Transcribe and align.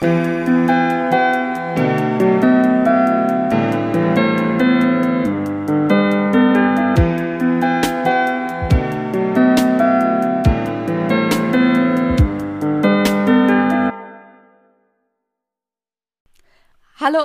Hallo 0.00 0.08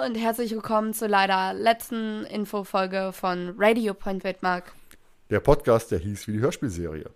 und 0.05 0.15
herzlich 0.15 0.51
willkommen 0.51 0.93
zur 0.93 1.07
leider 1.07 1.53
letzten 1.53 2.25
Infofolge 2.25 3.11
von 3.13 3.55
Radio 3.57 3.93
Point 3.93 4.25
Widmark. 4.25 4.73
Der 5.29 5.39
Podcast, 5.39 5.91
der 5.91 5.99
hieß 5.99 6.27
wie 6.27 6.33
die 6.33 6.39
Hörspielserie. 6.39 7.09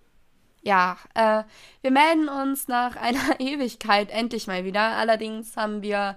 Ja, 0.61 0.97
äh, 1.13 1.43
wir 1.81 1.91
melden 1.91 2.27
uns 2.27 2.67
nach 2.67 2.95
einer 2.95 3.19
Ewigkeit 3.39 4.09
endlich 4.11 4.47
mal 4.47 4.65
wieder. 4.65 4.81
Allerdings 4.81 5.55
haben 5.55 5.81
wir 5.81 6.15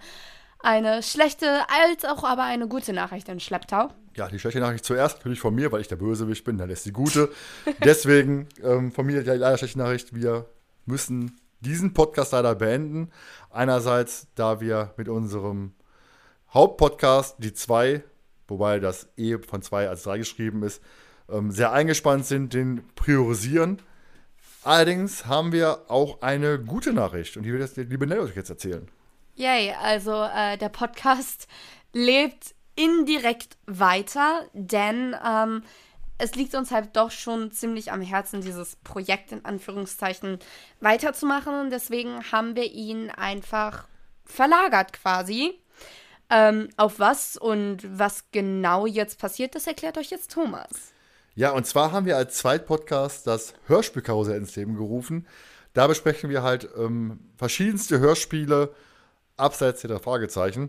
eine 0.61 1.03
schlechte 1.03 1.65
als 1.69 2.05
auch 2.05 2.25
aber 2.25 2.45
eine 2.45 2.69
gute 2.69 2.93
Nachricht 2.93 3.29
in 3.29 3.41
Schlepptau. 3.41 3.91
Ja, 4.17 4.29
die 4.29 4.39
schlechte 4.39 4.61
Nachricht 4.61 4.85
zuerst 4.85 5.19
natürlich 5.19 5.41
von 5.41 5.55
mir, 5.55 5.73
weil 5.73 5.81
ich 5.81 5.89
der 5.89 5.97
Bösewicht 5.97 6.45
bin, 6.45 6.59
dann 6.59 6.71
ist 6.71 6.87
die 6.87 6.93
gute. 6.93 7.31
Deswegen 7.85 8.49
ähm, 8.63 8.93
von 8.93 9.07
mir 9.07 9.23
die 9.23 9.31
leider 9.31 9.59
schlechte 9.59 9.79
Nachricht, 9.79 10.15
wir 10.15 10.47
müssen 10.87 11.41
diesen 11.61 11.95
Podcast 11.95 12.33
leider 12.33 12.55
beenden. 12.55 13.11
Einerseits, 13.51 14.27
da 14.35 14.61
wir 14.61 14.93
mit 14.97 15.09
unserem 15.09 15.73
Hauptpodcast, 16.53 17.37
die 17.39 17.55
zwei, 17.55 18.03
wobei 18.49 18.79
das 18.79 19.09
E 19.17 19.39
von 19.39 19.63
zwei 19.63 19.89
als 19.89 20.03
drei 20.03 20.19
geschrieben 20.19 20.63
ist, 20.63 20.83
ähm, 21.31 21.51
sehr 21.51 21.73
eingespannt 21.73 22.27
sind, 22.27 22.53
den 22.53 22.83
priorisieren. 22.95 23.81
Allerdings 24.65 25.27
haben 25.27 25.53
wir 25.53 25.87
auch 25.89 26.23
eine 26.23 26.59
gute 26.59 26.93
Nachricht 26.93 27.37
und 27.37 27.43
die 27.43 27.53
wird 27.53 27.63
jetzt 27.63 27.77
die 27.77 27.83
liebe 27.83 28.07
Nell 28.07 28.21
euch 28.21 28.37
jetzt 28.37 28.51
erzählen. 28.51 28.89
Yay, 29.35 29.75
also 29.81 30.13
äh, 30.23 30.57
der 30.57 30.69
Podcast 30.69 31.49
lebt 31.93 32.55
indirekt 32.75 33.57
weiter, 33.67 34.47
denn 34.53 35.17
ähm, 35.27 35.63
es 36.19 36.37
liegt 36.37 36.55
uns 36.55 36.71
halt 36.71 36.97
doch 36.97 37.11
schon 37.11 37.51
ziemlich 37.51 37.91
am 37.91 38.01
Herzen, 38.01 38.41
dieses 38.41 38.77
Projekt 38.77 39.33
in 39.33 39.45
Anführungszeichen 39.45 40.39
weiterzumachen. 40.81 41.55
Und 41.55 41.71
deswegen 41.71 42.23
haben 42.31 42.55
wir 42.55 42.71
ihn 42.71 43.11
einfach 43.11 43.89
verlagert 44.25 44.93
quasi. 44.93 45.59
Ähm, 46.31 46.69
auf 46.77 46.99
was 47.01 47.37
und 47.37 47.81
was 47.99 48.31
genau 48.31 48.87
jetzt 48.87 49.19
passiert, 49.19 49.55
das 49.55 49.67
erklärt 49.67 49.99
euch 49.99 50.11
jetzt 50.11 50.31
Thomas. 50.31 50.92
Ja, 51.35 51.53
und 51.53 51.67
zwar 51.67 51.93
haben 51.93 52.07
wir 52.07 52.17
als 52.17 52.37
Zweitpodcast 52.37 53.27
das 53.27 53.55
Hörspielkarussell 53.67 54.37
ins 54.37 54.55
Leben 54.57 54.77
gerufen. 54.77 55.27
Da 55.73 55.87
besprechen 55.87 56.29
wir 56.29 56.43
halt 56.43 56.69
ähm, 56.77 57.21
verschiedenste 57.37 57.99
Hörspiele 57.99 58.75
abseits 59.37 59.81
der 59.83 59.99
Fragezeichen. 59.99 60.69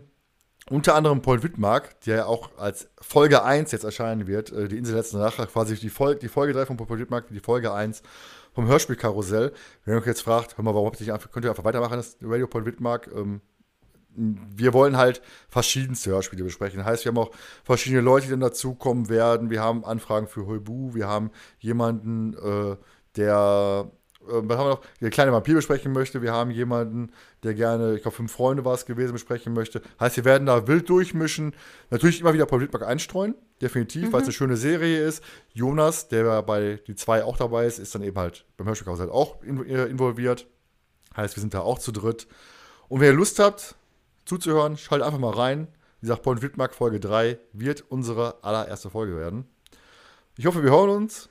Unter 0.70 0.94
anderem 0.94 1.20
Paul 1.20 1.42
Wittmark, 1.42 2.00
der 2.02 2.16
ja 2.16 2.26
auch 2.26 2.56
als 2.56 2.88
Folge 2.98 3.44
1 3.44 3.70
jetzt 3.72 3.84
erscheinen 3.84 4.26
wird, 4.26 4.50
äh, 4.50 4.66
die 4.68 4.78
Insel 4.78 4.94
letzten 4.96 5.18
Rache, 5.18 5.46
quasi 5.46 5.76
die, 5.76 5.90
Fol 5.90 6.16
die 6.16 6.28
Folge 6.28 6.54
3 6.54 6.64
von 6.64 6.78
Paul 6.78 6.98
Wittmark, 6.98 7.28
die 7.28 7.40
Folge 7.40 7.74
1 7.74 8.02
vom 8.54 8.66
Hörspielkarussell. 8.66 9.52
Wenn 9.84 9.94
ihr 9.94 10.00
euch 10.00 10.06
jetzt 10.06 10.22
fragt, 10.22 10.56
hör 10.56 10.64
mal, 10.64 10.74
warum 10.74 10.86
habt 10.86 10.98
ihr 11.02 11.12
nicht, 11.12 11.32
könnt 11.32 11.44
ihr 11.44 11.50
einfach 11.50 11.64
weitermachen, 11.64 11.98
das 11.98 12.16
Radio 12.22 12.46
Paul 12.46 12.64
Wittmark, 12.64 13.10
ähm, 13.14 13.42
wir 14.16 14.72
wollen 14.72 14.96
halt 14.96 15.22
verschiedenste 15.48 16.10
Hörspiele 16.10 16.44
besprechen. 16.44 16.84
Heißt, 16.84 17.04
wir 17.04 17.10
haben 17.10 17.18
auch 17.18 17.30
verschiedene 17.64 18.00
Leute, 18.00 18.26
die 18.26 18.30
dann 18.30 18.40
dazukommen 18.40 19.08
werden. 19.08 19.50
Wir 19.50 19.62
haben 19.62 19.84
Anfragen 19.84 20.26
für 20.26 20.46
Holbu, 20.46 20.94
wir 20.94 21.08
haben 21.08 21.30
jemanden, 21.58 22.34
äh, 22.34 22.76
der 23.16 23.90
äh, 24.28 24.42
was 24.42 24.58
haben 24.58 24.66
wir 24.66 24.74
noch? 24.74 24.82
Der 25.00 25.10
kleine 25.10 25.32
Vampir 25.32 25.54
besprechen 25.54 25.92
möchte. 25.92 26.22
Wir 26.22 26.32
haben 26.32 26.50
jemanden, 26.50 27.12
der 27.42 27.54
gerne, 27.54 27.94
ich 27.94 28.02
glaube, 28.02 28.16
fünf 28.16 28.32
Freunde 28.32 28.64
war 28.64 28.74
es 28.74 28.86
gewesen, 28.86 29.12
besprechen 29.12 29.52
möchte. 29.52 29.82
Heißt, 30.00 30.16
wir 30.16 30.24
werden 30.24 30.46
da 30.46 30.66
wild 30.66 30.88
durchmischen. 30.88 31.54
Natürlich 31.90 32.20
immer 32.20 32.34
wieder 32.34 32.46
Paul 32.46 32.60
Wittmark 32.60 32.84
einstreuen, 32.84 33.34
definitiv, 33.60 34.08
mhm. 34.08 34.12
weil 34.12 34.20
es 34.20 34.26
eine 34.26 34.32
schöne 34.32 34.56
Serie 34.56 35.04
ist. 35.04 35.22
Jonas, 35.52 36.08
der 36.08 36.42
bei 36.42 36.80
die 36.86 36.94
zwei 36.94 37.24
auch 37.24 37.36
dabei 37.36 37.66
ist, 37.66 37.78
ist 37.78 37.94
dann 37.94 38.02
eben 38.02 38.18
halt 38.18 38.46
beim 38.56 38.66
Hörspielhaus 38.66 39.00
halt 39.00 39.10
auch 39.10 39.42
äh, 39.42 39.90
involviert. 39.90 40.46
Heißt, 41.16 41.36
wir 41.36 41.40
sind 41.40 41.54
da 41.54 41.60
auch 41.60 41.78
zu 41.78 41.92
dritt. 41.92 42.26
Und 42.88 43.00
wenn 43.00 43.12
ihr 43.12 43.16
Lust 43.16 43.38
habt, 43.38 43.76
zuzuhören, 44.24 44.76
schaltet 44.76 45.06
einfach 45.06 45.18
mal 45.20 45.34
rein. 45.34 45.68
Wie 46.00 46.06
gesagt, 46.06 46.22
Point 46.22 46.42
Wildmark 46.42 46.74
Folge 46.74 47.00
3 47.00 47.38
wird 47.52 47.82
unsere 47.90 48.42
allererste 48.44 48.90
Folge 48.90 49.16
werden. 49.16 49.46
Ich 50.36 50.46
hoffe, 50.46 50.62
wir 50.62 50.70
hören 50.70 50.90
uns 50.90 51.28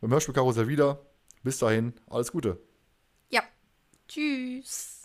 beim 0.00 0.10
Hörspielkarussell 0.10 0.68
wieder. 0.68 1.04
Bis 1.42 1.58
dahin, 1.58 1.94
alles 2.08 2.32
Gute. 2.32 2.58
Ja. 3.30 3.42
Tschüss. 4.08 4.97